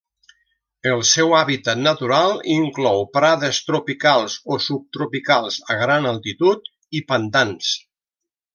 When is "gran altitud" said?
5.85-6.73